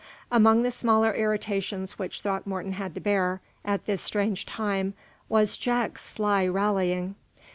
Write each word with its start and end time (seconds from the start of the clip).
Among 0.31 0.63
the 0.63 0.71
smaller 0.71 1.13
irritations 1.13 1.99
which 1.99 2.21
Throckmorton 2.21 2.71
had 2.71 2.95
to 2.95 2.99
bear, 2.99 3.39
at 3.63 3.85
this 3.85 4.01
strange 4.01 4.47
time, 4.47 4.95
was 5.29 5.57
Jack's 5.57 6.01
sly 6.03 6.47
rallying. 6.47 7.13